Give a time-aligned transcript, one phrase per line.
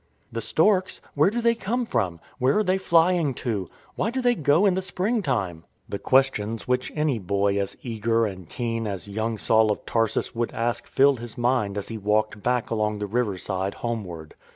[0.31, 0.99] "The storks!
[1.13, 2.21] Where do they come from?
[2.39, 3.69] Where are they flying to?
[3.95, 8.25] Why do they go in the spring time?" The questions which any boy as eager
[8.25, 12.41] and keen as young Saul of Tarsus would ask filled his mind as he walked
[12.41, 14.33] back along the riverside homeward.